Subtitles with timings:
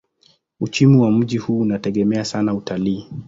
[0.59, 3.07] Uchumi wa mji huu unategemea sana utalii.